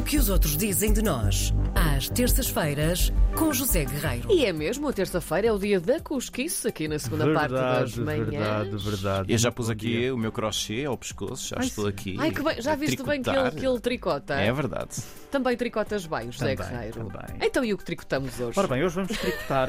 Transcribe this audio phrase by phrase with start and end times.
[0.00, 4.32] O que os outros dizem de nós, às terças-feiras, com José Guerreiro.
[4.32, 7.96] E é mesmo, a terça-feira é o dia da cosquice, aqui na segunda parte das
[7.96, 8.28] manhãs.
[8.30, 9.32] Verdade, verdade.
[9.34, 10.14] Eu já pus aqui dia.
[10.14, 12.16] o meu crochê ao pescoço, já estou aqui.
[12.18, 14.40] Ai, que bem, já viste bem que ele, que ele tricota?
[14.40, 15.02] É verdade.
[15.30, 17.04] Também tricotas bem, José Também, Guerreiro.
[17.04, 17.36] também.
[17.42, 18.58] Então e o que tricotamos hoje?
[18.58, 19.68] Ora bem, hoje vamos tricotar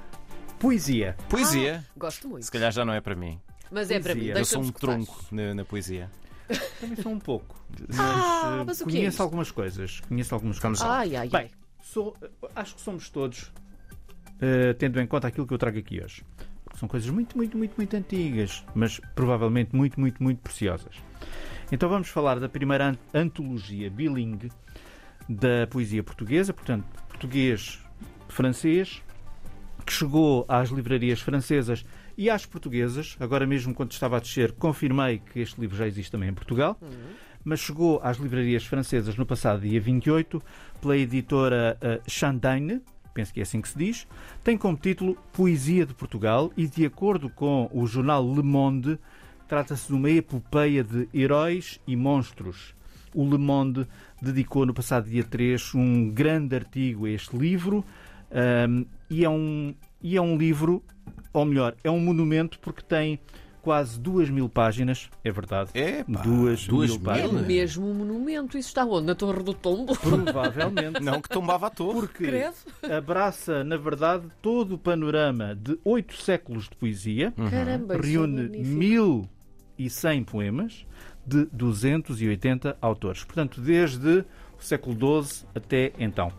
[0.58, 1.14] poesia.
[1.28, 1.84] Poesia.
[1.94, 2.44] Gosto muito.
[2.46, 3.38] Se calhar já não é para mim.
[3.70, 4.32] Mas é para mim, poesia.
[4.32, 6.10] Eu deixa sou um tronco na, na poesia.
[6.80, 7.56] Também sou um pouco.
[7.88, 9.22] Mas, Ah, eh, mas o que é conheço isto?
[9.22, 10.00] algumas coisas.
[10.08, 10.34] Conheço
[10.78, 10.80] coisas.
[10.80, 10.98] lá.
[10.98, 11.50] Ai, ai, Bem, ai.
[11.82, 12.16] sou,
[12.56, 13.52] acho que somos todos,
[14.40, 16.24] eh, tendo em conta aquilo que eu trago aqui hoje.
[16.64, 20.94] Porque são coisas muito, muito, muito, muito antigas, mas provavelmente muito, muito, muito preciosas.
[21.70, 24.50] Então vamos falar da primeira an- antologia bilingue
[25.28, 29.02] da poesia portuguesa, portanto, português-francês,
[29.84, 31.84] que chegou às livrarias francesas
[32.18, 33.16] e às portuguesas.
[33.18, 36.78] Agora mesmo, quando estava a descer, confirmei que este livro já existe também em Portugal
[37.44, 40.42] mas chegou às livrarias francesas no passado dia 28
[40.82, 42.82] pela editora uh, Chandane,
[43.14, 44.06] penso que é assim que se diz,
[44.44, 48.98] tem como título Poesia de Portugal e, de acordo com o jornal Le Monde,
[49.48, 52.74] trata-se de uma epopeia de heróis e monstros.
[53.14, 53.86] O Le Monde
[54.20, 57.84] dedicou no passado dia 3 um grande artigo a este livro
[58.30, 60.84] um, e, é um, e é um livro,
[61.32, 63.18] ou melhor, é um monumento porque tem
[63.60, 65.70] quase duas mil páginas, é verdade.
[65.74, 67.10] Epá, Duas duas mil mil?
[67.10, 67.46] É páginas.
[67.46, 68.56] mesmo um monumento.
[68.56, 69.06] Isso está onde?
[69.06, 69.94] Na Torre do Tombo?
[69.98, 71.00] Provavelmente.
[71.02, 72.00] Não que tombava à torre.
[72.00, 72.54] Porque Credo.
[72.96, 78.42] abraça, na verdade, todo o panorama de oito séculos de poesia, Caramba, isso é reúne
[78.42, 79.28] magnífico.
[79.78, 80.86] 1100 poemas
[81.26, 83.22] de 280 autores.
[83.24, 84.20] Portanto, desde
[84.58, 86.32] o século XII até então.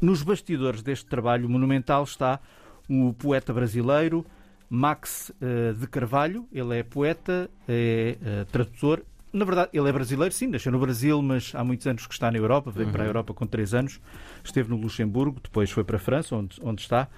[0.00, 2.40] Nos bastidores deste trabalho monumental está
[2.88, 4.24] o poeta brasileiro
[4.68, 6.46] Max eh, de Carvalho.
[6.52, 9.02] Ele é poeta, é eh, tradutor.
[9.32, 12.30] Na verdade, ele é brasileiro, sim, nasceu no Brasil, mas há muitos anos que está
[12.30, 14.00] na Europa, veio para a Europa com 3 anos,
[14.44, 17.08] esteve no Luxemburgo, depois foi para a França, onde, onde está,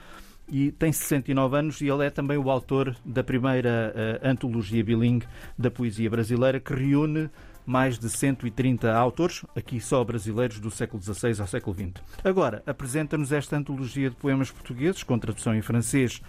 [0.50, 5.27] e tem 69 anos e ele é também o autor da primeira eh, antologia bilingue
[5.58, 7.29] da poesia brasileira, que reúne
[7.67, 12.03] mais de 130 autores, aqui só brasileiros, do século XVI ao século XX.
[12.25, 16.23] Agora, apresenta-nos esta antologia de poemas portugueses, com tradução em francês,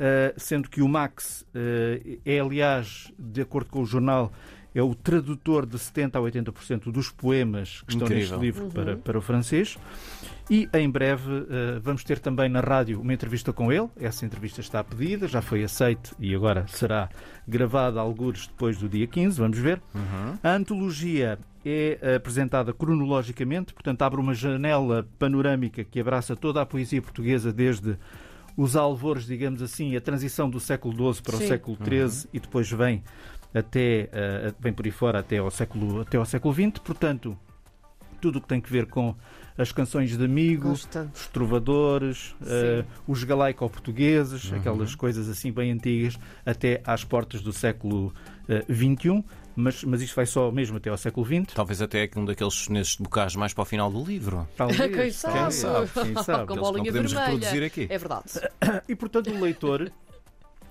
[0.00, 4.32] Uh, sendo que o Max uh, é, aliás, de acordo com o jornal,
[4.74, 8.38] é o tradutor de 70% a 80% dos poemas que estão Incrível.
[8.38, 9.76] neste livro para, para o francês.
[10.50, 13.88] E em breve uh, vamos ter também na rádio uma entrevista com ele.
[13.96, 17.08] Essa entrevista está pedida, já foi aceite e agora será
[17.46, 19.80] gravada alguns depois do dia 15, vamos ver.
[20.42, 27.00] A antologia é apresentada cronologicamente, portanto abre uma janela panorâmica que abraça toda a poesia
[27.00, 27.96] portuguesa desde
[28.56, 31.44] os alvores, digamos assim, a transição do século XII para Sim.
[31.44, 33.04] o século XIII e depois vem
[33.54, 36.78] até eh, vem por aí fora até ao século até ao século XX.
[36.84, 37.38] Portanto,
[38.20, 39.14] tudo o que tem que ver com
[39.58, 41.14] as canções de amigo, Gosto tanto.
[41.16, 44.58] os trovadores, eh, os galaico-portugueses, Uhum.
[44.58, 48.12] aquelas coisas assim bem antigas, até às portas do século
[48.48, 49.24] eh, XXI.
[49.56, 51.52] Mas, mas isto vai só mesmo até ao século XX.
[51.54, 54.48] Talvez até um daqueles nesses bocais mais para o final do livro.
[54.56, 55.52] Talvez, Quem sabe?
[55.52, 55.90] sabe?
[55.92, 56.46] Quem sabe?
[56.46, 57.32] Com Eles bolinha não podemos vermelha.
[57.34, 57.86] reproduzir aqui.
[57.90, 58.24] É verdade.
[58.88, 59.90] E portanto o leitor,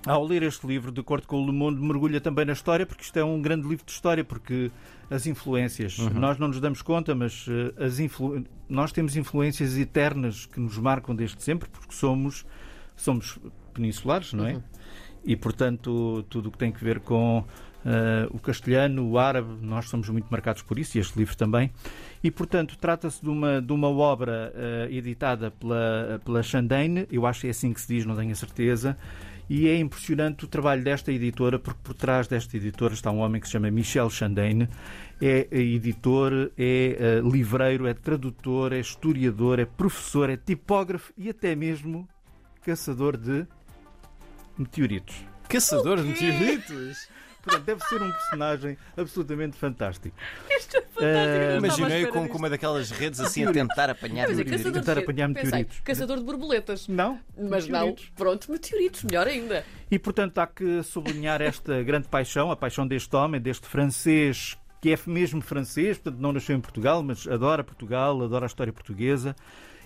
[0.06, 3.02] ao ler este livro, de acordo com o Le Monde, mergulha também na história, porque
[3.02, 4.70] isto é um grande livro de história, porque
[5.10, 8.44] as influências, nós não nos damos conta, mas eh, as influ...
[8.68, 12.46] nós temos influências eternas que nos marcam desde sempre, porque somos,
[12.96, 13.38] somos
[13.74, 14.62] peninsulares, não é?
[15.24, 17.44] E portanto tudo o que tem que ver com
[17.84, 21.70] eh, o castelhano, o árabe, nós somos muito marcados por isso, e este livro também.
[22.22, 27.42] E, portanto, trata-se de uma, de uma obra eh, editada pela, pela Chandane, eu acho
[27.42, 28.96] que é assim que se diz, não tenho a certeza,
[29.50, 33.40] e é impressionante o trabalho desta editora, porque por trás desta editora está um homem
[33.40, 34.68] que se chama Michel Chandane,
[35.20, 41.56] é editor, é eh, livreiro, é tradutor, é historiador, é professor, é tipógrafo e até
[41.56, 42.08] mesmo
[42.62, 43.44] caçador de
[44.56, 45.16] meteoritos.
[45.48, 47.08] Caçador de meteoritos.
[47.42, 50.16] Portanto, deve ser um personagem absolutamente fantástico.
[50.50, 51.00] Isto é fantástico.
[51.00, 54.44] Não estava à Imaginei com, com uma daquelas redes assim a tentar apanhar Pois é,
[54.44, 54.56] meteoritos.
[54.64, 55.80] caçador Tentar de apanhar Pensei, meteoritos.
[55.80, 56.88] Caçador de borboletas.
[56.88, 57.18] Não?
[57.36, 58.12] Mas não, meteoritos.
[58.16, 59.64] pronto, meteoritos, melhor ainda.
[59.90, 64.92] E, portanto, há que sublinhar esta grande paixão, a paixão deste homem, deste francês, que
[64.92, 69.34] é mesmo francês, portanto, não nasceu em Portugal, mas adora Portugal, adora a história portuguesa.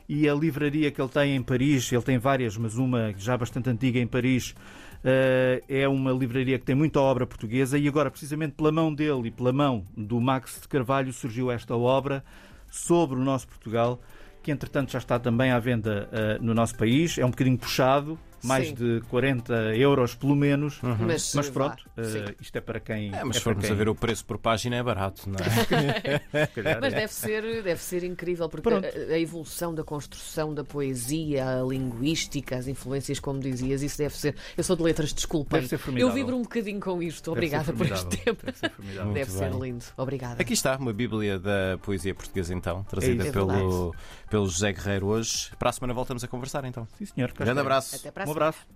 [0.09, 3.71] E a livraria que ele tem em Paris, ele tem várias, mas uma já bastante
[3.71, 4.55] antiga em Paris,
[5.03, 7.79] eh, é uma livraria que tem muita obra portuguesa.
[7.79, 11.75] E agora, precisamente pela mão dele e pela mão do Max de Carvalho, surgiu esta
[11.75, 12.23] obra
[12.71, 14.01] sobre o nosso Portugal,
[14.43, 17.17] que entretanto já está também à venda eh, no nosso país.
[17.17, 18.75] É um bocadinho puxado, mais Sim.
[18.75, 20.81] de 40 euros pelo menos.
[20.83, 23.15] Mas, Mas vá, pronto, eh, isto é para quem.
[23.15, 25.29] É, mas é se para formos quem, a ver o preço por página é barato,
[25.29, 26.47] não é?
[26.47, 26.97] se calhar, Mas é.
[27.01, 32.57] deve ser, deve ser incrível, porque a, a evolução da construção da poesia, a linguística,
[32.57, 34.37] as influências, como dizias, isso deve ser.
[34.57, 35.59] Eu sou de letras, desculpem.
[35.59, 36.09] Deve ser formidável.
[36.09, 37.31] Eu vibro um bocadinho com isto.
[37.31, 38.45] Obrigada por este tempo.
[38.45, 38.73] Deve ser
[39.13, 39.85] Deve ser lindo.
[39.97, 40.41] Obrigada.
[40.41, 43.27] Aqui está uma Bíblia da poesia portuguesa, então, trazida.
[43.27, 43.95] É pelo,
[44.31, 45.51] pelo José Guerreiro hoje.
[45.59, 46.87] Para a semana voltamos a conversar, então.
[46.99, 47.33] Sim, senhor.
[47.33, 47.97] Grande abraço.
[47.97, 48.27] Até para a.
[48.35, 48.67] abraço.